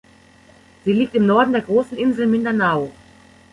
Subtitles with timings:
[0.83, 2.91] Sie liegt im Norden der großen Insel Mindanao.